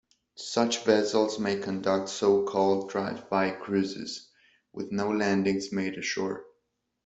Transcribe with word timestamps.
Such 0.33 0.83
vessels 0.83 1.37
may 1.37 1.57
conduct 1.57 2.09
so-called 2.09 2.89
"drive-by" 2.89 3.51
cruises, 3.51 4.31
with 4.73 4.91
no 4.91 5.11
landings 5.11 5.71
made 5.71 5.95
ashore. 5.95 6.43